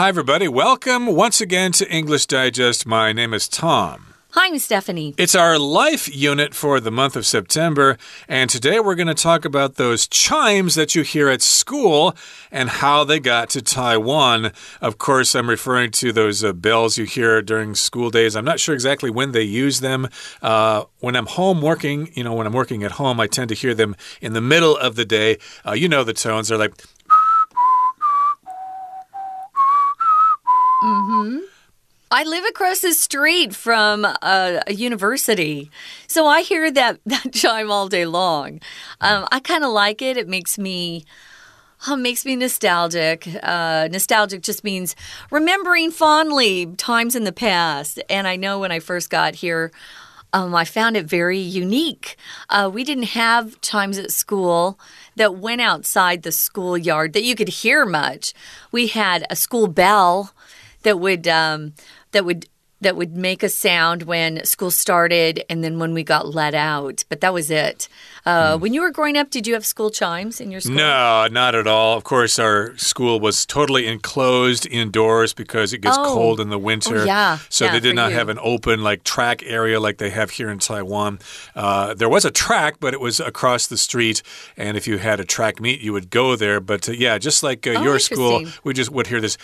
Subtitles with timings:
[0.00, 0.48] Hi, everybody.
[0.48, 2.86] Welcome once again to English Digest.
[2.86, 4.14] My name is Tom.
[4.30, 5.14] Hi, I'm Stephanie.
[5.18, 9.44] It's our life unit for the month of September, and today we're going to talk
[9.44, 12.16] about those chimes that you hear at school
[12.50, 14.52] and how they got to Taiwan.
[14.80, 18.34] Of course, I'm referring to those uh, bells you hear during school days.
[18.36, 20.08] I'm not sure exactly when they use them.
[20.40, 23.54] Uh, when I'm home working, you know, when I'm working at home, I tend to
[23.54, 25.36] hear them in the middle of the day.
[25.66, 26.48] Uh, you know the tones.
[26.48, 26.72] They're like.
[31.24, 31.38] Hmm.
[32.12, 35.70] I live across the street from a, a, university,
[36.08, 38.60] so I hear that, that chime all day long.
[39.00, 40.16] Um, I kind of like it.
[40.16, 41.04] It makes me.
[41.86, 43.26] Oh, makes me nostalgic.
[43.42, 44.94] Uh, nostalgic just means
[45.30, 47.98] remembering fondly times in the past.
[48.10, 49.72] And I know when I first got here,
[50.32, 52.16] um, I found it very unique.
[52.50, 54.78] Uh, we didn't have chimes at school
[55.16, 58.34] that went outside the schoolyard that you could hear much.
[58.70, 60.32] We had a school bell
[60.82, 61.74] that would um,
[62.12, 62.46] that would
[62.80, 67.04] that would make a sound when school started and then when we got let out.
[67.08, 67.88] But that was it.
[68.24, 68.60] Uh, mm.
[68.60, 70.76] When you were growing up, did you have school chimes in your school?
[70.76, 71.96] No, not at all.
[71.96, 76.04] Of course, our school was totally enclosed indoors because it gets oh.
[76.04, 77.02] cold in the winter.
[77.02, 77.38] Oh, yeah.
[77.48, 78.16] So yeah, they did not you.
[78.16, 81.18] have an open like track area like they have here in Taiwan.
[81.54, 84.22] Uh, there was a track, but it was across the street.
[84.56, 86.60] And if you had a track meet, you would go there.
[86.60, 89.36] But uh, yeah, just like uh, oh, your school, we just would hear this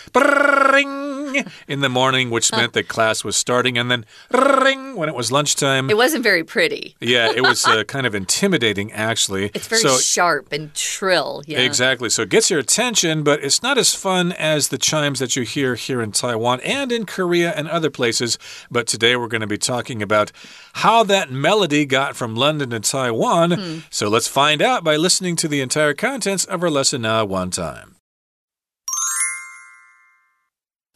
[1.69, 5.33] in the morning, which meant that class was starting, and then ring when it was
[5.33, 5.91] lunchtime.
[5.91, 6.95] It wasn't very pretty.
[7.01, 9.51] Yeah, it was uh, kind of intimidating, actually.
[9.55, 11.43] It's very so, sharp and trill.
[11.47, 11.61] Yeah.
[11.61, 12.11] Exactly.
[12.11, 15.43] So it gets your attention, but it's not as fun as the chimes that you
[15.43, 18.39] hear here in Taiwan and in Korea and other places.
[18.71, 20.33] But today we're going to be talking about
[20.75, 23.53] how that melody got from London to Taiwan.
[23.53, 23.79] Hmm.
[23.91, 27.51] So let's find out by listening to the entire contents of our lesson now one
[27.51, 27.96] time.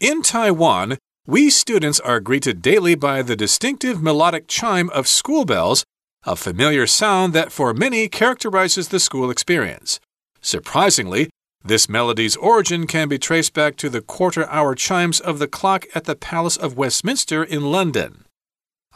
[0.01, 5.85] In Taiwan, we students are greeted daily by the distinctive melodic chime of school bells,
[6.25, 10.01] a familiar sound that for many characterizes the school experience.
[10.41, 11.29] Surprisingly,
[11.63, 15.85] this melody's origin can be traced back to the quarter hour chimes of the clock
[15.95, 18.25] at the Palace of Westminster in London.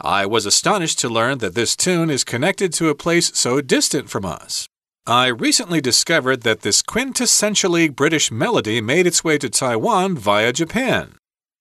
[0.01, 4.09] I was astonished to learn that this tune is connected to a place so distant
[4.09, 4.67] from us.
[5.07, 11.17] I recently discovered that this quintessentially British melody made its way to Taiwan via Japan.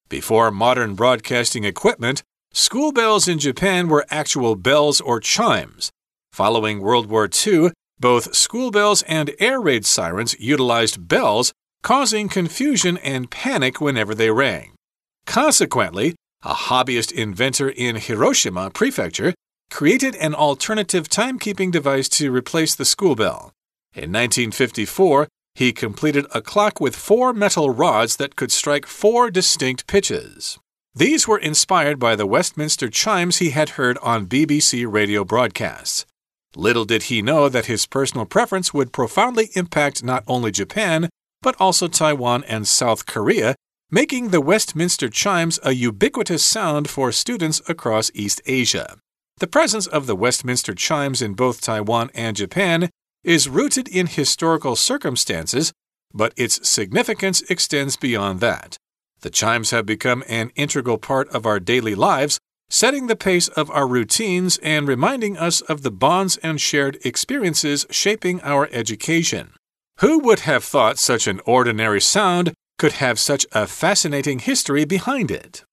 [0.09, 2.22] Before modern broadcasting equipment,
[2.55, 5.91] school bells in Japan were actual bells or chimes.
[6.32, 12.97] Following World War II, both school bells and air raid sirens utilized bells, causing confusion
[12.97, 14.72] and panic whenever they rang.
[15.26, 19.34] Consequently, a hobbyist inventor in Hiroshima Prefecture
[19.70, 23.52] created an alternative timekeeping device to replace the school bell.
[23.94, 29.86] In 1954, he completed a clock with four metal rods that could strike four distinct
[29.86, 30.58] pitches.
[30.94, 36.06] These were inspired by the Westminster chimes he had heard on BBC radio broadcasts.
[36.56, 41.08] Little did he know that his personal preference would profoundly impact not only Japan,
[41.42, 43.56] but also Taiwan and South Korea,
[43.91, 48.96] making the Westminster chimes a ubiquitous sound for students across East Asia.
[49.39, 52.89] The presence of the Westminster chimes in both Taiwan and Japan
[53.25, 55.72] is rooted in historical circumstances,
[56.12, 58.77] but its significance extends beyond that.
[59.23, 62.39] The chimes have become an integral part of our daily lives,
[62.71, 67.87] setting the pace of our routines and reminding us of the bonds and shared experiences
[67.91, 69.53] shaping our education.
[69.99, 75.31] Who would have thought such an ordinary sound could have such a fascinating history behind
[75.31, 75.65] it?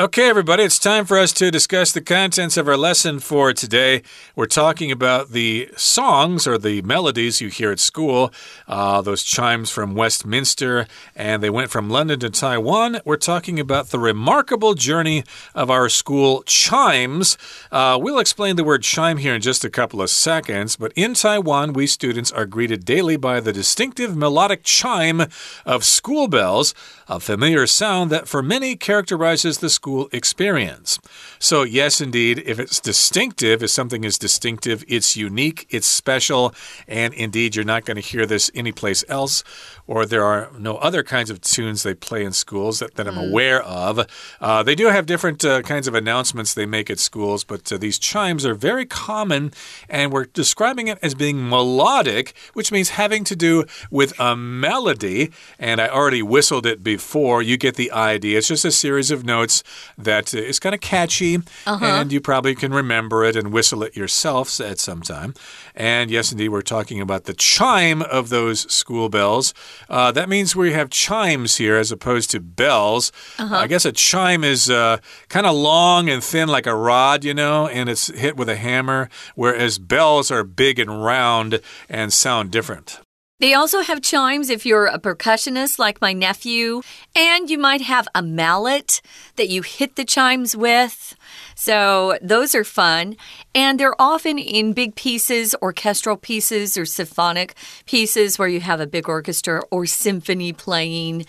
[0.00, 4.00] Okay, everybody, it's time for us to discuss the contents of our lesson for today.
[4.34, 8.32] We're talking about the songs or the melodies you hear at school,
[8.66, 13.00] uh, those chimes from Westminster, and they went from London to Taiwan.
[13.04, 15.22] We're talking about the remarkable journey
[15.54, 17.36] of our school chimes.
[17.70, 21.12] Uh, we'll explain the word chime here in just a couple of seconds, but in
[21.12, 25.26] Taiwan, we students are greeted daily by the distinctive melodic chime
[25.66, 26.72] of school bells,
[27.10, 31.00] a familiar sound that for many characterizes the school experience.
[31.40, 36.54] So, yes, indeed, if it's distinctive, if something is distinctive, it's unique, it's special,
[36.86, 39.42] and indeed, you're not going to hear this anyplace else,
[39.90, 43.16] or there are no other kinds of tunes they play in schools that, that I'm
[43.16, 43.28] mm.
[43.28, 44.06] aware of.
[44.40, 47.76] Uh, they do have different uh, kinds of announcements they make at schools, but uh,
[47.76, 49.52] these chimes are very common,
[49.88, 55.32] and we're describing it as being melodic, which means having to do with a melody.
[55.58, 57.42] And I already whistled it before.
[57.42, 58.38] You get the idea.
[58.38, 59.64] It's just a series of notes
[59.98, 61.34] that is kind of catchy,
[61.66, 62.00] Uh -huh.
[62.00, 65.34] and you probably can remember it and whistle it yourself at some time.
[65.74, 69.52] And yes, indeed, we're talking about the chime of those school bells.
[69.88, 73.12] Uh, that means we have chimes here as opposed to bells.
[73.38, 73.64] Uh -huh.
[73.64, 74.96] I guess a chime is uh,
[75.28, 78.56] kind of long and thin, like a rod, you know, and it's hit with a
[78.56, 83.00] hammer, whereas bells are big and round and sound different.
[83.40, 86.82] They also have chimes if you're a percussionist like my nephew,
[87.16, 89.00] and you might have a mallet
[89.36, 91.16] that you hit the chimes with.
[91.60, 93.16] So those are fun.
[93.54, 97.54] And they're often in big pieces, orchestral pieces, or symphonic
[97.84, 101.26] pieces where you have a big orchestra or symphony playing.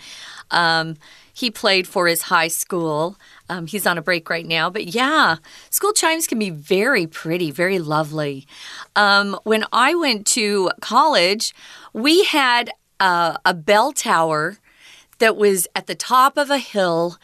[0.50, 0.96] Um,
[1.34, 3.18] he played for his high school.
[3.50, 4.70] Um, he's on a break right now.
[4.70, 5.36] But yeah,
[5.68, 8.46] school chimes can be very pretty, very lovely.
[8.96, 11.54] Um, when I went to college,
[11.92, 12.70] we had
[13.00, 14.56] uh, a bell tower
[15.22, 17.16] that was at the top of a hill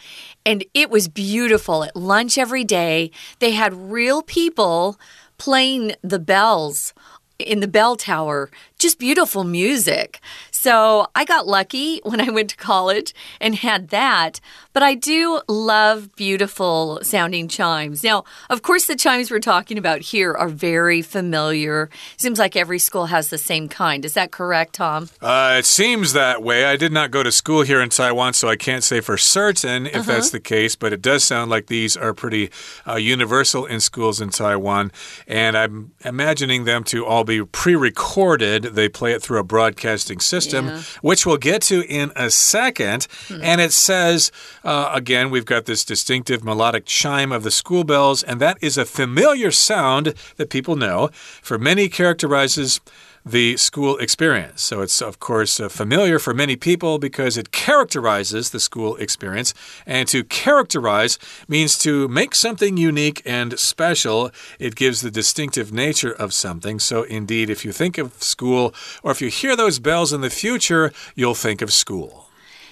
[0.47, 3.11] and it was beautiful at lunch every day.
[3.41, 5.01] They had real people
[5.37, 6.95] playing the bells
[7.41, 8.53] in the bell tower.
[8.79, 10.21] Just beautiful music.
[10.61, 14.41] So I got lucky when I went to college and had that.
[14.73, 18.03] But I do love beautiful sounding chimes.
[18.03, 21.91] Now, of course, the chimes we're talking about here are very familiar.
[22.17, 24.05] Seems like every school has the same kind.
[24.05, 25.09] Is that correct, Tom?
[25.21, 26.65] Uh, it seems that way.
[26.65, 29.87] I did not go to school here in Taiwan, so I can't say for certain
[29.87, 30.07] if uh -huh.
[30.07, 32.51] that's the case, but it does sound like these are pretty
[32.87, 34.91] uh, universal in schools in Taiwan.
[35.29, 38.75] And I'm imagining them to all be pre recorded.
[38.75, 41.01] They play it through a broadcasting system system, yeah.
[41.03, 43.07] which we'll get to in a second.
[43.29, 43.41] Hmm.
[43.43, 44.31] And it says,
[44.65, 48.79] uh, again, we've got this distinctive melodic chime of the school bells, and that is
[48.79, 51.11] a familiar sound that people know.
[51.43, 52.81] For many, characterizes
[53.25, 54.63] the school experience.
[54.63, 59.55] So it's, of course, uh, familiar for many people because it characterizes the school experience.
[59.87, 64.31] And to characterize means to make something unique and special.
[64.59, 66.79] It gives the distinctive nature of something.
[66.79, 70.31] So, indeed, if you think of school or if you hear those bells in the
[70.31, 72.29] future, you'll think of school.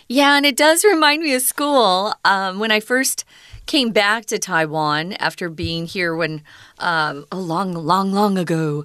[0.08, 2.14] Yeah, and it does remind me of school.
[2.24, 3.24] Um, when I first
[3.66, 6.42] came back to Taiwan after being here when
[6.78, 8.84] um, a long, long, long ago.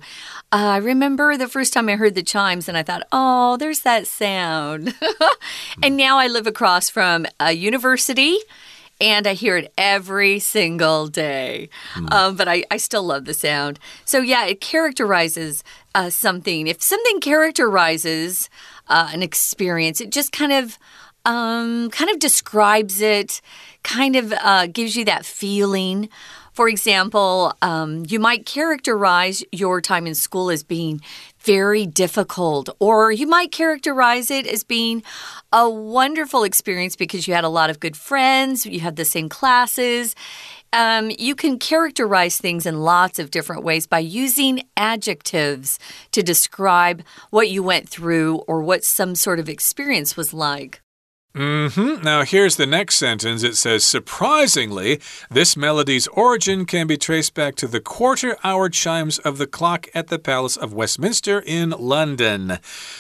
[0.51, 3.81] Uh, I remember the first time I heard the chimes and I thought, oh, there's
[3.81, 4.93] that sound.
[5.83, 8.37] and now I live across from a university
[8.99, 11.69] and I hear it every single day.
[11.95, 12.13] Mm.
[12.13, 13.79] Um, but I, I, still love the sound.
[14.05, 15.63] So, yeah, it characterizes
[15.95, 16.67] uh, something.
[16.67, 18.47] If something characterizes
[18.87, 20.77] uh, an experience, it just kind of
[21.25, 23.41] um, kind of describes it,
[23.83, 26.09] kind of uh, gives you that feeling.
[26.53, 31.00] For example, um, you might characterize your time in school as being
[31.39, 35.01] very difficult, or you might characterize it as being
[35.53, 39.29] a wonderful experience because you had a lot of good friends, you had the same
[39.29, 40.13] classes.
[40.74, 45.79] Um, you can characterize things in lots of different ways by using adjectives
[46.12, 50.81] to describe what you went through or what some sort of experience was like.
[51.33, 52.03] Mm -hmm.
[52.03, 53.47] Now, here's the next sentence.
[53.47, 54.99] It says, Surprisingly,
[55.33, 59.87] this melody's origin can be traced back to the quarter hour chimes of the clock
[59.93, 62.59] at the Palace of Westminster in London.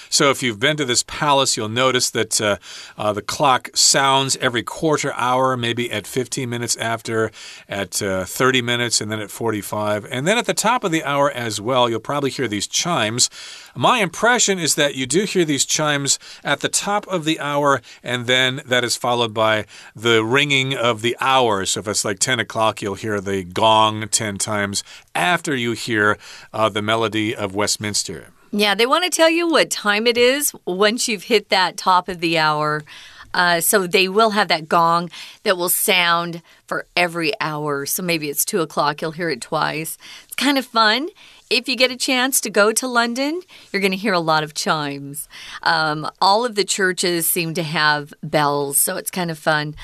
[0.09, 2.55] So, if you've been to this palace, you'll notice that uh,
[2.97, 7.31] uh, the clock sounds every quarter hour, maybe at 15 minutes after,
[7.67, 10.05] at uh, 30 minutes, and then at 45.
[10.09, 13.29] And then at the top of the hour as well, you'll probably hear these chimes.
[13.75, 17.81] My impression is that you do hear these chimes at the top of the hour,
[18.03, 21.71] and then that is followed by the ringing of the hours.
[21.71, 24.83] So if it's like 10 o'clock, you'll hear the gong 10 times
[25.15, 26.17] after you hear
[26.53, 28.27] uh, the melody of Westminster.
[28.51, 32.09] Yeah, they want to tell you what time it is once you've hit that top
[32.09, 32.83] of the hour.
[33.33, 35.09] Uh, so they will have that gong
[35.43, 37.85] that will sound for every hour.
[37.85, 39.97] So maybe it's two o'clock, you'll hear it twice.
[40.25, 41.07] It's kind of fun
[41.51, 43.41] if you get a chance to go to London,
[43.71, 45.27] you're going to hear a lot of chimes.
[45.63, 49.75] Um, all of the churches seem to have bells, so it's kind of fun.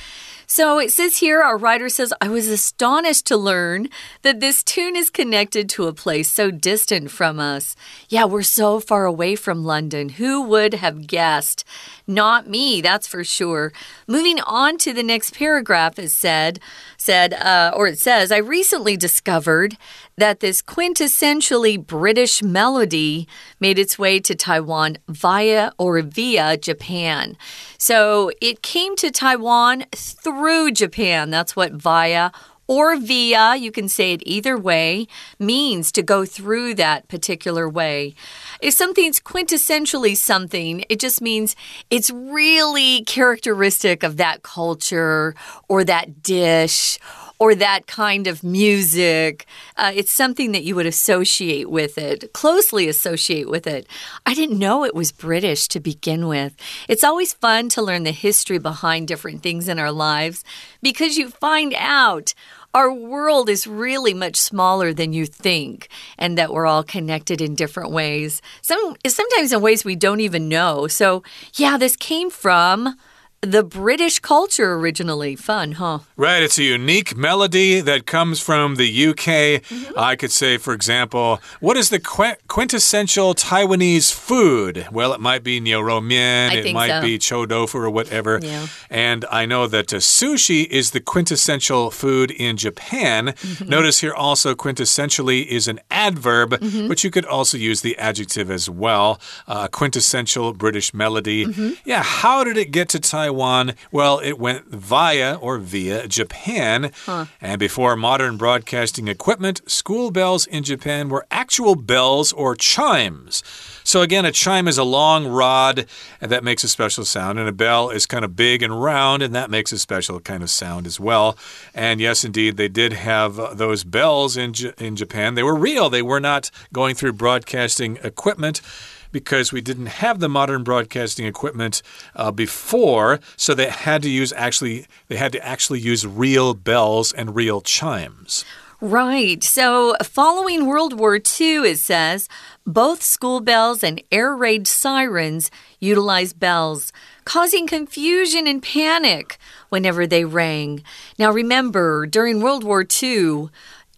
[0.50, 3.90] So it says here, our writer says, I was astonished to learn
[4.22, 7.76] that this tune is connected to a place so distant from us.
[8.08, 10.08] Yeah, we're so far away from London.
[10.08, 11.66] Who would have guessed?
[12.08, 13.74] Not me, that's for sure.
[14.08, 16.62] Moving on to the next paragraph is said,
[16.96, 19.76] said, uh, or it says, I recently discovered
[20.18, 23.28] that this quintessentially British melody
[23.60, 27.38] made its way to Taiwan via or via Japan.
[27.78, 31.30] So it came to Taiwan through Japan.
[31.30, 32.32] That's what via
[32.68, 35.08] or via, you can say it either way,
[35.40, 38.14] means to go through that particular way.
[38.62, 41.56] If something's quintessentially something, it just means
[41.90, 45.34] it's really characteristic of that culture
[45.70, 47.00] or that dish
[47.40, 49.46] or that kind of music.
[49.76, 53.88] Uh, it's something that you would associate with it, closely associate with it.
[54.26, 56.56] I didn't know it was British to begin with.
[56.88, 60.44] It's always fun to learn the history behind different things in our lives
[60.82, 62.34] because you find out
[62.74, 67.56] our world is really much smaller than you think, and that we're all connected in
[67.56, 68.42] different ways.
[68.62, 70.88] Some sometimes in ways we don't even know.
[70.88, 71.24] So,
[71.56, 72.96] yeah, this came from
[73.42, 75.36] the British culture originally.
[75.36, 76.00] Fun, huh?
[76.16, 76.42] Right.
[76.42, 79.62] It's a unique melody that comes from the UK.
[79.62, 80.12] Mm -hmm.
[80.12, 82.00] I could say, for example, what is the
[82.48, 84.88] quintessential Taiwanese food?
[84.92, 87.02] Well, it might be niu mian, it might so.
[87.02, 88.40] be chou tofu or whatever.
[88.42, 88.68] Yeah.
[88.90, 93.26] And I know that uh, sushi is the quintessential food in Japan.
[93.26, 93.70] Mm -hmm.
[93.70, 96.88] Notice here also quintessentially is an adverb, mm -hmm.
[96.88, 99.18] but you could also use the adjective as well.
[99.48, 101.46] Uh, quintessential British melody.
[101.46, 101.70] Mm-hmm.
[101.86, 102.04] Yeah.
[102.24, 103.27] How did it get to Taiwan?
[103.28, 103.74] Taiwan?
[103.92, 106.92] Well, it went via or via Japan.
[107.06, 107.26] Huh.
[107.42, 113.44] And before modern broadcasting equipment, school bells in Japan were actual bells or chimes.
[113.84, 115.86] So, again, a chime is a long rod,
[116.22, 117.38] and that makes a special sound.
[117.38, 120.42] And a bell is kind of big and round, and that makes a special kind
[120.42, 121.38] of sound as well.
[121.74, 125.36] And yes, indeed, they did have uh, those bells in, J in Japan.
[125.36, 128.62] They were real, they were not going through broadcasting equipment
[129.12, 131.82] because we didn't have the modern broadcasting equipment
[132.16, 137.12] uh, before, so they had to use actually they had to actually use real bells
[137.12, 138.46] and real chimes.
[138.80, 139.44] Right.
[139.44, 142.30] So, following World War II, it says
[142.64, 145.50] both school bells and air raid sirens
[145.80, 146.94] utilized bells,
[147.26, 150.84] causing confusion and panic whenever they rang.
[151.18, 153.50] Now, remember, during World War II,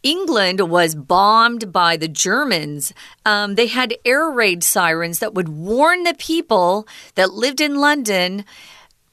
[0.03, 2.93] England was bombed by the Germans.
[3.25, 8.45] Um, they had air raid sirens that would warn the people that lived in London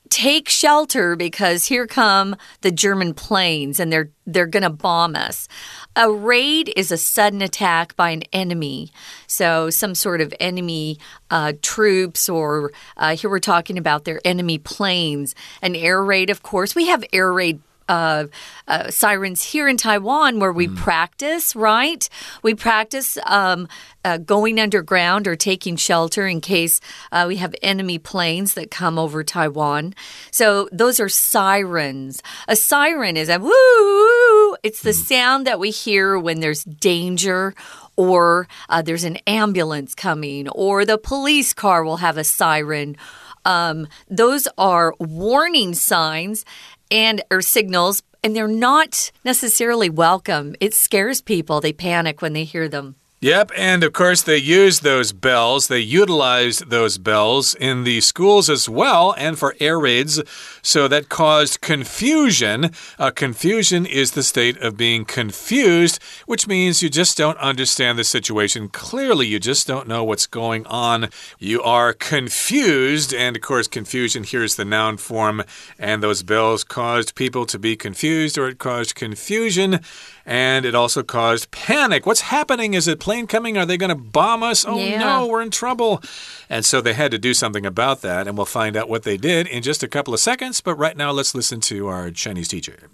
[0.09, 5.49] take shelter because here come the German planes and they're they're going to bomb us.
[5.95, 8.91] A raid is a sudden attack by an enemy.
[9.27, 10.99] So some sort of enemy
[11.31, 15.35] uh, troops or uh, here we're talking about their enemy planes.
[15.63, 16.75] An air raid, of course.
[16.75, 18.27] We have air raid uh,
[18.69, 20.77] uh, sirens here in Taiwan where we mm.
[20.77, 22.09] practice, right?
[22.43, 23.69] We practice um,
[24.05, 26.81] uh, going underground or taking shelter in case
[27.13, 29.95] uh, we have enemy planes that come over Taiwan.
[30.31, 32.23] So those are sirens.
[32.49, 34.57] A siren is a woo.
[34.63, 34.95] It's the mm.
[34.95, 37.55] sound that we hear when there's danger
[37.97, 42.97] or uh, there's an ambulance coming or the police car will have a siren.
[43.45, 46.45] Um, those are warning signs
[46.91, 50.57] and or signals and they're not necessarily welcome.
[50.59, 51.61] It scares people.
[51.61, 52.97] They panic when they hear them.
[53.23, 58.51] Yep, and of course, they used those bells, they utilized those bells in the schools
[58.51, 60.23] as well and for air raids,
[60.61, 62.73] so that caused confusion.
[62.99, 68.05] Uh, confusion is the state of being confused, which means you just don't understand the
[68.05, 69.27] situation clearly.
[69.27, 71.09] You just don't know what's going on.
[71.39, 75.43] You are confused, and of course, confusion here is the noun form,
[75.79, 79.81] and those bells caused people to be confused or it caused confusion
[80.27, 82.05] and it also caused panic.
[82.05, 82.75] What's happening?
[82.75, 83.57] Is a plane coming?
[83.57, 84.65] Are they going to bomb us?
[84.67, 84.99] Oh yeah.
[84.99, 86.03] no, we're in trouble.
[86.51, 89.17] And so they had to do something about that, and we'll find out what they
[89.17, 90.61] did in just a couple of seconds.
[90.61, 92.91] But right now, let's listen to our Chinese teacher.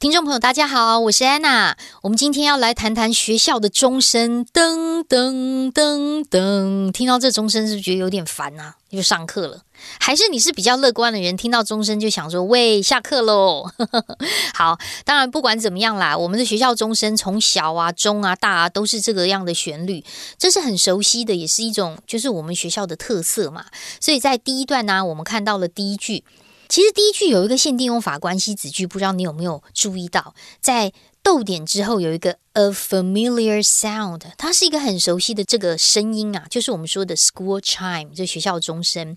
[0.00, 1.78] 听众朋友，大家好，我是安娜。
[2.02, 6.92] 我们今天要来谈谈学校的钟声，噔噔噔噔。
[6.92, 8.74] 听到这钟声，是不是觉得有点烦啊？
[8.90, 9.62] 又上课了，
[9.98, 11.34] 还是你是比较乐观的人？
[11.36, 13.70] 听到钟声就想说：“喂，下课喽！”
[14.52, 20.04] 好，当然不管怎么样啦，我们的学校钟声从小啊、中啊、大啊都是这个样的旋律，
[20.36, 23.64] 这是很熟悉的，也是一种就是我们学校的特色嘛。
[24.00, 26.24] 所以在第一段呢，我们看到了第一句。
[26.74, 39.16] 其实第一句有一个限定用法关系子句，不知道你有没有注意到，在逗点之后有一个 a familiar sound，它是一个很熟悉的这个声音啊，就是我们说的 school chime，就学校钟声。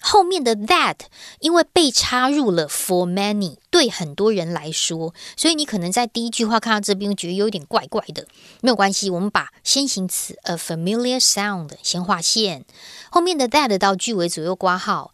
[0.00, 0.96] 后面的 that
[1.40, 8.26] 因为被插入了 for many，对很多人来说，所以你可能在第一句话看到这边觉得有点怪怪的，
[8.62, 12.64] 没有关系，我们把先行词 a familiar sound 先划线，
[13.10, 15.12] 后面的 that 到句尾左右挂号。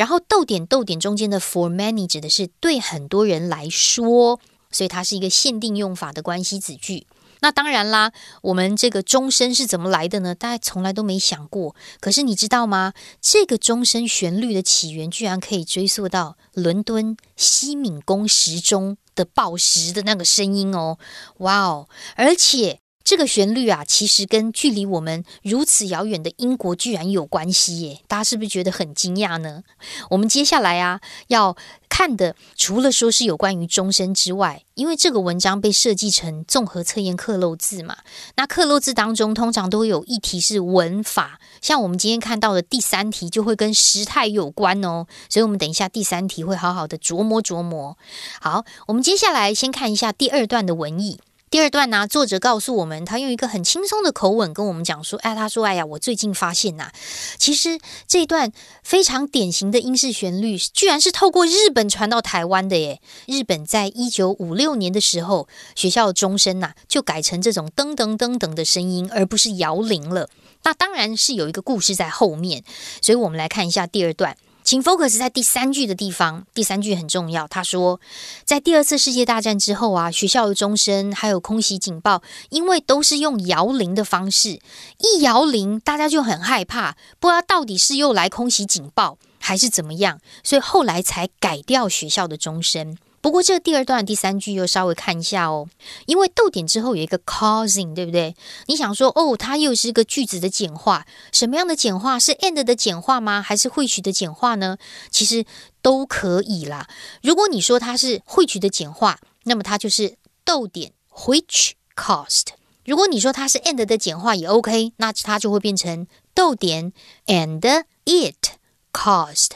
[0.00, 4.40] 然后逗点逗点中间的 for many 指的是对很多人来说，
[4.70, 7.06] 所以它是一个限定用法的关系子句。
[7.40, 10.34] 那当然啦，我们这个钟声是怎么来的呢？
[10.34, 11.76] 大家从来都没想过。
[12.00, 12.94] 可是你知道吗？
[13.20, 18.96] 这个钟声旋律的起源居然可以追溯到伦敦西敏宫时钟。
[19.16, 20.96] 的报时的那个声音哦，
[21.38, 21.88] 哇哦！
[22.14, 28.00] 而且这个旋律啊，其实跟距离我们如此遥远的英国居然有关系耶！
[28.06, 29.62] 大家是不是觉得很惊讶呢？
[30.10, 31.56] 我们接下来啊要。
[31.90, 37.98] 看的除了说是有关于钟声之外，因为这个文章被设计成综合测验刻漏字嘛，
[38.36, 47.98] 那刻漏字当中通常都有一题是文法，像我们今天看到的第三题就会跟时态有关哦，所以我们等一下第三题会好好的琢磨琢磨。
[48.40, 51.18] 好，我们接下来先看一下第二段的文意。
[51.50, 56.92] 第二段呢，作者告诉我们，他用一个很轻松的口吻跟我们讲说：“哎，他说，哎呀，我最近发现呐，
[57.38, 58.52] 其实这段
[58.84, 63.00] 非常典型的英式旋律，居然是透过日本传到台湾的耶。
[63.26, 70.30] 日本在一九五六年的时候，学校钟声呐，就改成这种噔噔噔噔的声音，而不是摇铃了。
[70.62, 72.62] 那当然是有一个故事在后面，
[73.02, 77.48] 所以我们来看一下第二段。”请 focus 在第三句的地方，第三句很重要。
[77.48, 78.00] 他说，
[78.44, 84.60] 在第二次世界大战之后啊，学校的钟声还有空袭警报，因为都是用摇铃的方式，
[84.98, 92.96] 一摇铃大家就很害怕，不知道到底是又来空袭警报还是怎么样，所以后来才改掉学校的钟声。
[93.22, 95.68] 不过，这第二段第三句又稍微看一下哦，
[96.06, 98.34] 因为逗点之后有一个 causing，对不对？
[98.66, 103.42] 你想说哦，它又是一个句子的简化，什么样的简化是 and 的简化吗？
[103.42, 104.78] 还是会取的简化呢？
[105.10, 105.44] 其实
[105.82, 106.88] 都可以啦。
[107.22, 112.46] 如果你说它是会取的简化，那么它就是逗点 which caused；
[112.86, 116.94] 如果你说它是 and 的简化也 OK，那它就会变成逗点
[117.26, 118.56] and it
[118.92, 119.50] caused。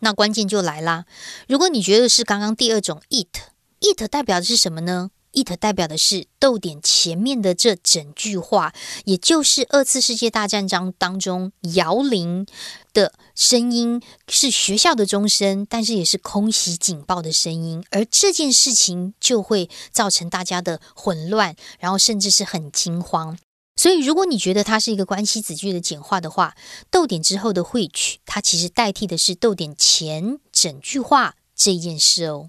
[0.00, 1.06] 那关键就来啦！
[1.48, 8.72] 如果你觉得是刚刚第二种 it，it 代表的是什么呢？it 代表的是逗点前面的这整句话，
[9.04, 12.46] 也就是二次世界大战章当中摇铃
[12.92, 23.36] 的声音是学校的钟声，但是也是空袭警报的声音，而这件事情就会造成大家的混乱，然后甚至是很惊慌。
[23.84, 26.56] 所以，如果你觉得它是一个关系子句的简化的话，
[26.90, 32.48] 逗点之后的 which，它其实代替的是逗点前整句话这件事哦。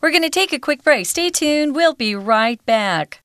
[0.00, 1.04] We're going to take a quick break.
[1.04, 1.74] Stay tuned.
[1.74, 3.18] We'll be right back.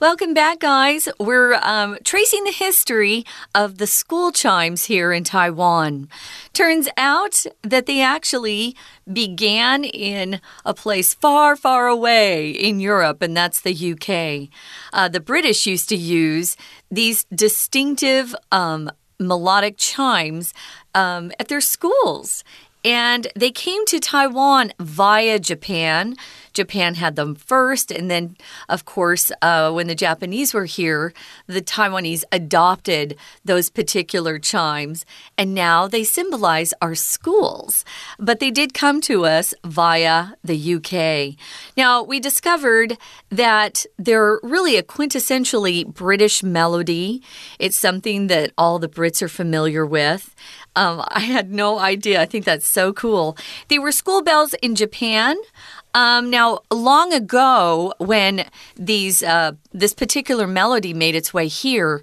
[0.00, 1.08] Welcome back, guys.
[1.18, 6.08] We're um, tracing the history of the school chimes here in Taiwan.
[6.52, 8.76] Turns out that they actually
[9.12, 14.56] began in a place far, far away in Europe, and that's the UK.
[14.92, 16.56] Uh, the British used to use
[16.92, 20.54] these distinctive um, melodic chimes
[20.94, 22.44] um, at their schools.
[22.84, 26.16] And they came to Taiwan via Japan.
[26.52, 27.90] Japan had them first.
[27.90, 28.36] And then,
[28.68, 31.12] of course, uh, when the Japanese were here,
[31.46, 35.06] the Taiwanese adopted those particular chimes.
[35.36, 37.84] And now they symbolize our schools.
[38.18, 41.36] But they did come to us via the UK.
[41.76, 47.22] Now, we discovered that they're really a quintessentially British melody.
[47.58, 50.34] It's something that all the Brits are familiar with.
[50.78, 52.22] Um, I had no idea.
[52.22, 53.36] I think that's so cool.
[53.66, 55.36] They were school bells in Japan.
[55.92, 58.44] Um, now, long ago, when
[58.76, 62.00] these uh, this particular melody made its way here,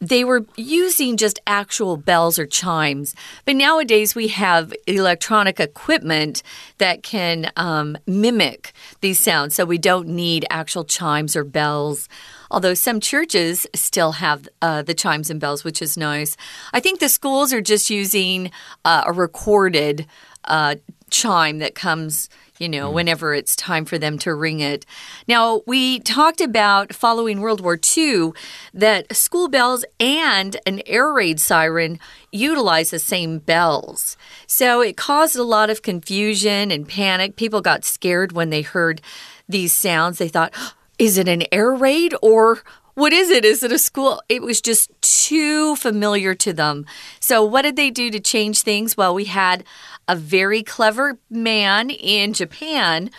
[0.00, 3.14] they were using just actual bells or chimes.
[3.44, 6.42] But nowadays, we have electronic equipment
[6.78, 12.08] that can um, mimic these sounds, so we don't need actual chimes or bells.
[12.50, 16.36] Although some churches still have uh, the chimes and bells, which is nice.
[16.72, 18.50] I think the schools are just using
[18.84, 20.06] uh, a recorded
[20.44, 20.76] uh,
[21.10, 22.28] chime that comes
[22.58, 22.94] you know, mm.
[22.94, 24.86] whenever it's time for them to ring it.
[25.26, 28.32] Now, we talked about following World War II
[28.72, 31.98] that school bells and an air raid siren
[32.30, 34.16] utilize the same bells.
[34.46, 37.36] So it caused a lot of confusion and panic.
[37.36, 39.00] People got scared when they heard
[39.48, 40.18] these sounds.
[40.18, 40.54] They thought,
[40.98, 42.62] is it an air raid or
[42.94, 43.44] what is it?
[43.44, 44.22] Is it a school?
[44.28, 46.86] It was just too familiar to them.
[47.18, 48.96] So, what did they do to change things?
[48.96, 49.64] Well, we had
[50.06, 53.10] a very clever man in Japan.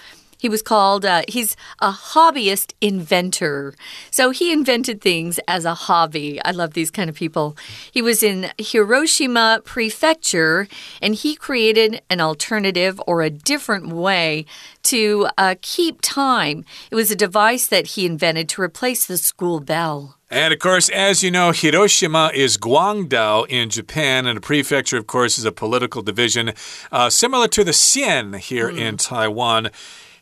[0.45, 3.73] He was called, uh, he's a hobbyist inventor.
[4.11, 6.39] So he invented things as a hobby.
[6.45, 7.57] I love these kind of people.
[7.91, 10.67] He was in Hiroshima Prefecture
[11.01, 14.45] and he created an alternative or a different way
[14.83, 16.63] to uh, keep time.
[16.91, 20.15] It was a device that he invented to replace the school bell.
[20.29, 25.07] And of course, as you know, Hiroshima is Guangdao in Japan, and a prefecture, of
[25.07, 26.53] course, is a political division
[26.91, 28.77] uh, similar to the Xian here mm.
[28.77, 29.69] in Taiwan.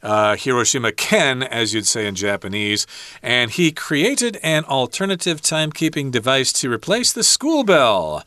[0.04, 2.86] Uh, Hiroshima Ken, as you'd say in Japanese,
[3.24, 8.24] and he created an alternative timekeeping device to replace the school bell.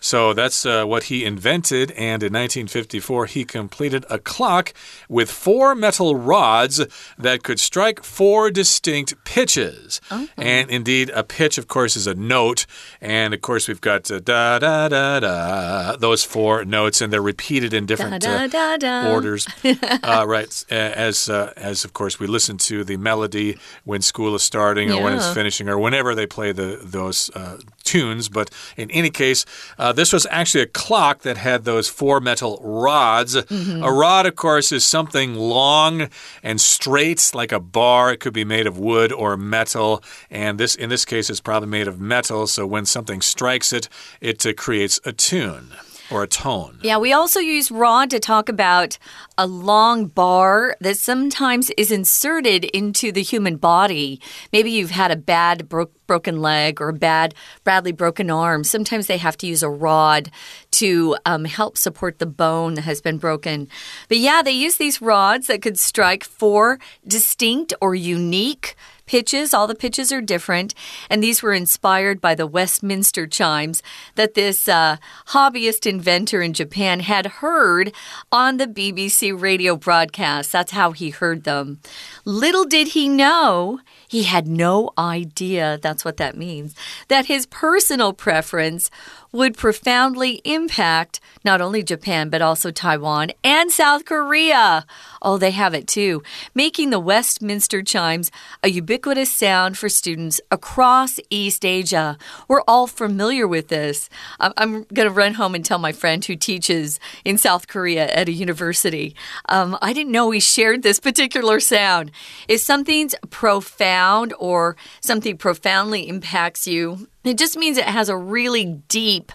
[0.00, 1.90] So that's uh, what he invented.
[1.92, 4.72] And in 1954, he completed a clock
[5.08, 6.84] with four metal rods
[7.18, 10.00] that could strike four distinct pitches.
[10.10, 10.28] Oh.
[10.36, 12.66] And indeed, a pitch, of course, is a note.
[13.00, 17.20] And of course, we've got uh, da da da da, those four notes, and they're
[17.20, 19.12] repeated in different Da, uh, da, da.
[19.12, 19.46] orders.
[20.02, 20.64] uh, right.
[20.70, 25.02] As, uh, as, of course, we listen to the melody when school is starting or
[25.02, 28.28] when it's finishing or whenever they play the those uh, tunes.
[28.28, 29.44] But in any case,
[29.78, 33.34] uh, this was actually a clock that had those four metal rods.
[33.34, 33.82] Mm-hmm.
[33.82, 36.08] A rod, of course, is something long
[36.42, 38.12] and straight, like a bar.
[38.12, 41.68] It could be made of wood or metal, and this, in this case, is probably
[41.68, 42.46] made of metal.
[42.46, 43.88] So when something strikes it,
[44.20, 45.72] it uh, creates a tune
[46.10, 46.78] or a tone.
[46.82, 48.98] Yeah, we also use rod to talk about
[49.36, 54.20] a long bar that sometimes is inserted into the human body.
[54.52, 58.64] Maybe you've had a bad bro broken leg or a bad, badly broken arm.
[58.64, 60.30] Sometimes they have to use a rod
[60.78, 63.68] to um, help support the bone that has been broken.
[64.08, 68.76] But yeah, they use these rods that could strike four distinct or unique
[69.08, 69.52] pitches.
[69.52, 70.74] All the pitches are different.
[71.10, 73.82] And these were inspired by the Westminster chimes
[74.14, 77.92] that this uh, hobbyist inventor in Japan had heard
[78.30, 80.52] on the BBC radio broadcast.
[80.52, 81.80] That's how he heard them.
[82.24, 83.80] Little did he know.
[84.06, 86.74] He had no idea, that's what that means,
[87.08, 88.90] that his personal preference
[89.32, 94.86] would profoundly impact not only Japan, but also Taiwan and South Korea.
[95.20, 96.22] Oh, they have it too,
[96.54, 98.30] making the Westminster chimes
[98.62, 102.16] a ubiquitous sound for students across East Asia.
[102.48, 104.08] We're all familiar with this.
[104.40, 108.28] I'm, going to run home and tell my friend who teaches in South Korea at
[108.28, 109.14] a university.
[109.48, 112.10] Um, I didn't know we shared this particular sound.
[112.48, 118.64] If something's profound or something profoundly impacts you, it just means it has a really
[118.88, 119.32] deep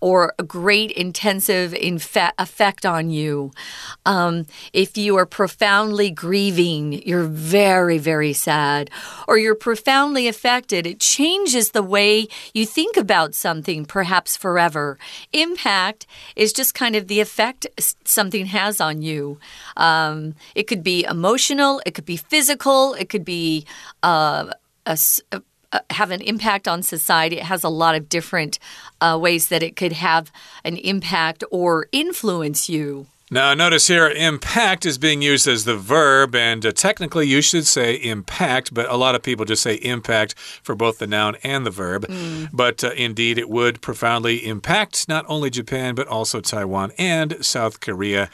[0.00, 3.50] or a great intensive effect on you.
[4.04, 8.90] Um, if you are profoundly grieving, you're very, very sad,
[9.26, 14.98] or you're profoundly affected, it changes the way you think about something, perhaps forever.
[15.32, 17.66] Impact is just kind of the effect
[18.04, 19.38] something has on you.
[19.76, 23.64] Um, it could be emotional, it could be physical, it could be
[24.02, 24.52] uh,
[24.86, 24.98] a
[25.32, 25.42] a
[25.90, 27.38] have an impact on society.
[27.38, 28.58] It has a lot of different
[29.00, 30.30] uh, ways that it could have
[30.64, 33.06] an impact or influence you.
[33.30, 37.66] Now, notice here, impact is being used as the verb, and uh, technically you should
[37.66, 41.64] say impact, but a lot of people just say impact for both the noun and
[41.64, 42.06] the verb.
[42.52, 47.80] But uh, indeed, it would profoundly impact not only Japan, but also Taiwan and South
[47.80, 48.30] Korea.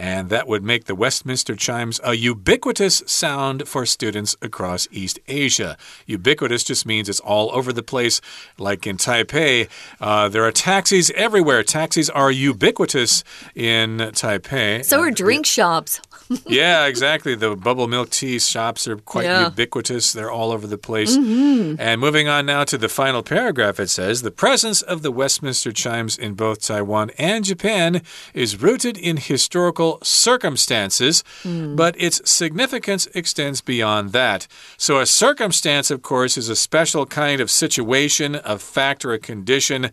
[0.00, 5.76] And that would make the Westminster chimes a ubiquitous sound for students across East Asia.
[6.06, 8.20] Ubiquitous just means it's all over the place.
[8.58, 9.68] Like in Taipei,
[10.00, 11.64] uh, there are taxis everywhere.
[11.64, 13.24] Taxis are ubiquitous
[13.56, 14.84] in Taipei.
[14.84, 16.00] So are drink shops.
[16.46, 17.34] yeah, exactly.
[17.34, 19.46] The bubble milk tea shops are quite Yeah.
[19.46, 20.12] ubiquitous.
[20.12, 21.16] They're all over the place.
[21.16, 25.72] And moving on now to the final paragraph, it says The presence of the Westminster
[25.72, 31.74] chimes in both Taiwan and Japan is rooted in historical circumstances, hmm.
[31.74, 34.46] but its significance extends beyond that.
[34.76, 39.18] So, a circumstance, of course, is a special kind of situation, a fact, or a
[39.18, 39.90] condition.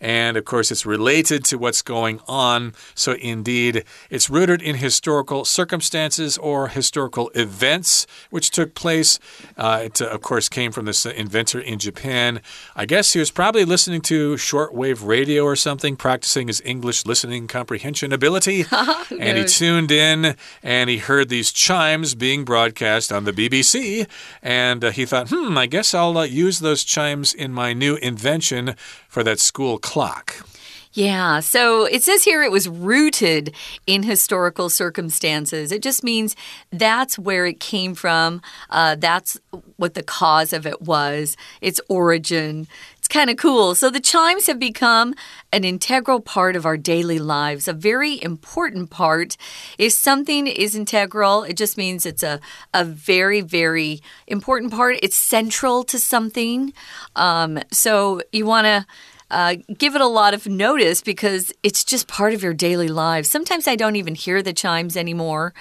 [0.00, 2.74] And of course, it's related to what's going on.
[2.94, 9.18] So, indeed, it's rooted in historical circumstances or historical events which took place.
[9.56, 12.40] Uh, it, uh, of course, came from this inventor in Japan.
[12.74, 17.46] I guess he was probably listening to shortwave radio or something, practicing his English listening
[17.46, 18.64] comprehension ability.
[19.10, 24.08] and he tuned in and he heard these chimes being broadcast on the BBC.
[24.42, 27.96] And uh, he thought, hmm, I guess I'll uh, use those chimes in my new
[27.96, 28.76] invention
[29.10, 30.46] for that school clock.
[30.92, 33.54] Yeah, so it says here it was rooted
[33.86, 35.70] in historical circumstances.
[35.70, 36.34] It just means
[36.72, 38.42] that's where it came from.
[38.70, 39.38] Uh, that's
[39.76, 42.66] what the cause of it was, its origin.
[43.10, 43.74] Kind of cool.
[43.74, 45.14] So the chimes have become
[45.52, 49.36] an integral part of our daily lives, a very important part.
[49.78, 52.38] If something is integral, it just means it's a,
[52.72, 54.96] a very, very important part.
[55.02, 56.72] It's central to something.
[57.16, 58.86] Um, so you want to.
[59.30, 63.26] Uh, give it a lot of notice because it's just part of your daily life.
[63.26, 65.54] Sometimes I don't even hear the chimes anymore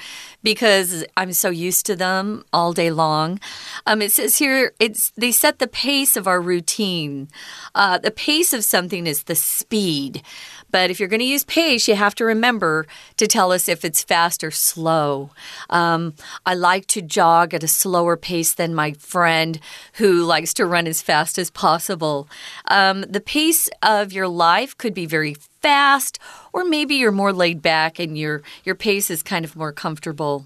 [0.44, 3.40] because I'm so used to them all day long.
[3.86, 7.28] Um, it says here it's they set the pace of our routine.
[7.76, 10.24] Uh, the pace of something is the speed,
[10.72, 12.86] But if you're going to use pace, you have to remember
[13.18, 15.32] to tell us if it's fast or slow.
[15.70, 16.14] Um,
[16.46, 19.60] I like to jog at a slower pace than my friend
[19.94, 22.28] who likes to run as fast as possible.
[22.70, 26.20] Um, the pace of your life could be very fast,
[26.54, 30.46] or maybe you're more laid back and your your pace is kind of more comfortable.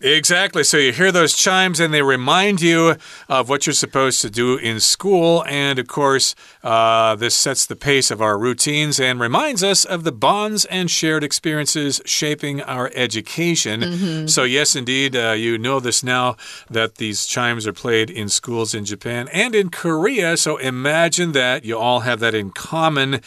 [0.00, 0.64] Exactly.
[0.64, 2.96] So you hear those chimes and they remind you
[3.28, 5.44] of what you're supposed to do in school.
[5.46, 10.04] And of course, uh, this sets the pace of our routines and reminds us of
[10.04, 13.80] the bonds and shared experiences shaping our education.
[13.80, 14.28] Mm -hmm.
[14.28, 16.36] So, yes, indeed, uh, you know this now
[16.70, 20.36] that these chimes are played in schools in Japan and in Korea.
[20.36, 23.20] So imagine that you all have that in common.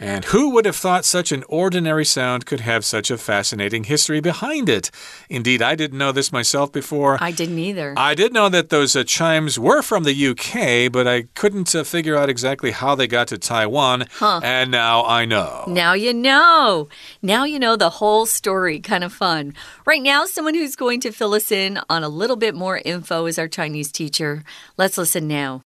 [0.00, 4.20] And who would have thought such an ordinary sound could have such a fascinating history
[4.20, 4.90] behind it?
[5.28, 7.18] Indeed, I didn't know this myself before.
[7.20, 7.94] I didn't either.
[7.98, 11.84] I did know that those uh, chimes were from the UK, but I couldn't uh,
[11.84, 14.06] figure out exactly how they got to Taiwan.
[14.12, 14.40] Huh.
[14.42, 15.64] And now I know.
[15.68, 16.88] Now you know.
[17.20, 18.80] Now you know the whole story.
[18.80, 19.52] Kind of fun.
[19.84, 23.26] Right now, someone who's going to fill us in on a little bit more info
[23.26, 24.44] is our Chinese teacher.
[24.78, 25.60] Let's listen now.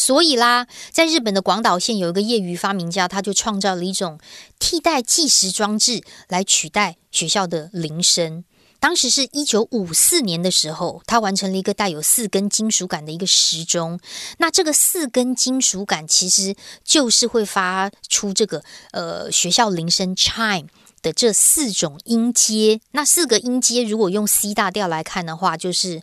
[0.00, 4.18] 所以啦，在日本的广岛县有一个业余发明家，他就创造了一种
[4.58, 8.42] 替代计时装置来取代学校的铃声。
[8.78, 14.00] 当时是一九五四年的时候，他完成了一个带有四根金属杆的一个时钟。
[14.38, 20.68] 那这个四根金属杆其实就是会发出这个呃学校铃声 chime
[21.02, 22.80] 的这四种音阶。
[22.92, 26.00] 那四个音阶如果用 C 大调来看的话，就是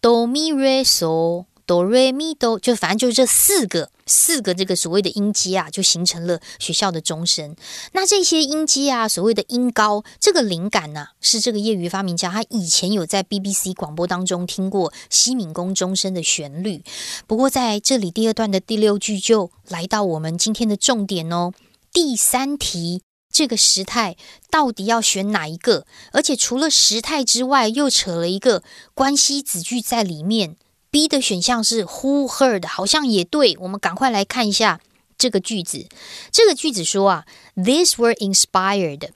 [0.00, 1.44] 哆咪瑞嗦。
[1.68, 7.54] 哆瑞咪哆，就反正就是这四个四个这个所谓的音阶啊，就形成了学校的钟声。
[7.92, 16.82] 那这些音阶啊，所谓的音高，这个灵感呢，是这个业余发明家他以前有在 BBC 广播当中听过西敏宫钟声的旋律。
[17.26, 21.52] 不过在这里第二段的第六句就来到我们今天的重点哦。
[21.92, 24.16] 第三题，这个时态
[24.50, 25.84] 到底要选哪一个？
[26.12, 28.62] 而且除了时态之外，又扯了一个
[28.94, 30.56] 关系子句在里面。
[30.98, 32.66] B 的选项是 Who heard？
[32.66, 33.56] 好像也对。
[33.60, 34.80] 我们赶快来看一下
[35.16, 35.86] 这个句子。
[36.32, 39.10] 这个句子说啊，These were inspired。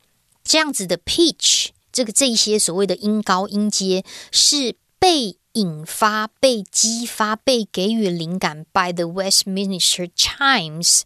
[0.45, 11.01] 这样子的 pitch，这个这一些所谓的音高音阶是被引发、被激发、被给予灵感 by the Westminster Chimes。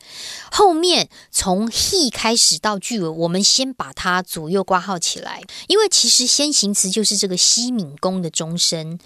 [0.53, 8.99] 后面从 he 开始到句尾，我们先把它左右挂号起来，因为其实先行词就是这个西敏宫的钟声，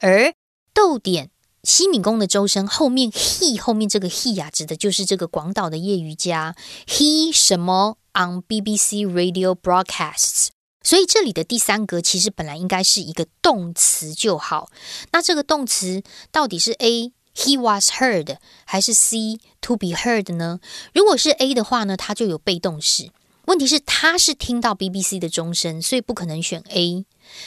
[0.00, 0.32] 而
[0.78, 1.32] 逗点
[1.64, 6.54] 西敏宫的周身后面 he 后面这个 he 啊，指的就是这个广岛的业余家
[6.86, 10.50] he 什么 on BBC radio broadcasts。
[10.84, 14.70] 所以这里的第三格其实本来应该是一个动词就好。
[15.10, 20.60] 那这个动词到底是 A he was heard 还是 C to be heard 呢？
[20.94, 23.10] 如果是 A 的话呢，它就有被动式。
[23.48, 27.06] 问题是他是听到 BBC 的钟声，所以不可能选 A。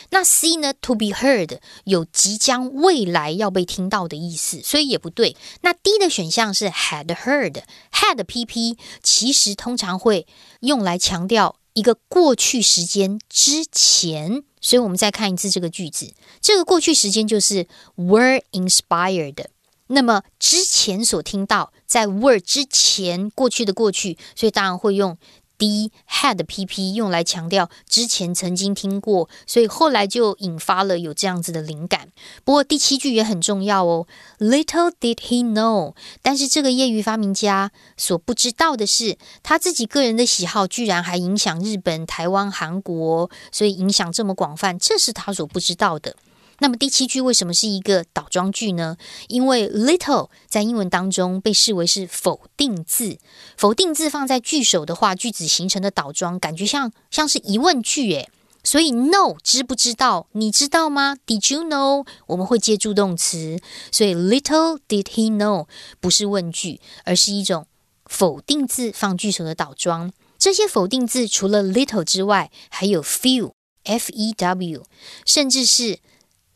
[0.10, 5.38] 那 C 呢？To be heard 有即将未来要被听到的意思，所以也不对。
[5.62, 10.26] 那 D 的选项是 had heard，had PP 其实通常会
[10.62, 19.46] 用来强调一个过去时间之前，所以我们再看一次这个句子，这个过去时间就是 were inspired。
[19.94, 25.16] 那么之前所听到在 were 之前过去的过去，所以当然会用。
[25.62, 32.10] D had PP 用来强调之前曾经听过，所以后来就引发了有这样子的灵感。
[32.44, 34.08] 不过第七句也很重要哦
[34.40, 35.94] ，Little did he know。
[36.24, 46.16] 但是这个业余发明家所不知道的是，他自己个人的喜好居然还影响日本、台湾、韩国，所以影响这么广泛，这是他所不知道的。
[46.62, 48.96] 那么第七句为什么是一个倒装句呢？
[49.28, 53.18] 因为 little 在英文当中被视为是否定字，
[53.58, 58.30] 否定字放在句首的话，句子形成的倒装感觉像像是疑问句诶。
[58.64, 60.28] 所以 no 知不知道？
[60.34, 62.06] 你知道吗？Did you know？
[62.28, 63.60] 我们会接助动词，
[63.92, 65.66] 所以 little did he know
[66.00, 67.66] 不是问句，而是一种
[68.06, 70.14] 否定字放句首的倒装。
[70.38, 74.84] 这些否定字除了 little 之外，还有 few，f e w，
[75.26, 75.98] 甚至是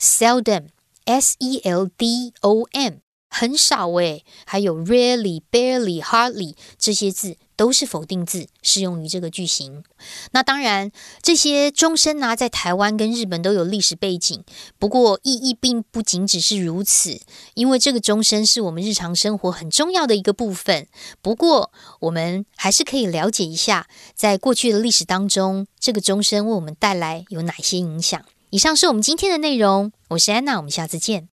[0.06, 0.68] seldom,
[1.06, 2.94] s e l d o m，
[3.28, 4.24] 很少诶。
[4.46, 9.84] 还有 rarely, barely, hardly 这些字都是否定字，适用于这个句型。
[10.32, 10.92] 那当然，
[11.22, 14.44] 这些钟声呢，在台湾跟日本都有历史背景。
[14.78, 17.20] 不过意义并不仅只是如此，
[17.56, 20.88] 因为这个钟声是我们日常生活很重要的一个部分。
[21.22, 28.24] 不过，我们还是可以了解一下，在过去的历史当中，这个钟声为我们带来有哪些影响。
[28.55, 31.29] 以上是我们今天的内容，我是安娜，我们下次见。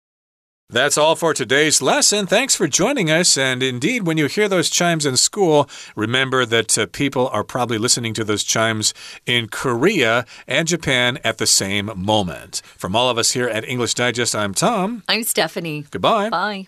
[0.67, 2.25] That's all for today's lesson.
[2.25, 3.37] Thanks for joining us.
[3.37, 7.77] And indeed, when you hear those chimes in school, remember that uh, people are probably
[7.77, 8.91] listening to those chimes
[9.27, 12.63] in Korea and Japan at the same moment.
[12.77, 15.03] From all of us here at English Digest, I'm Tom.
[15.07, 15.85] I'm Stephanie.
[15.91, 16.29] Goodbye.
[16.31, 16.67] Bye.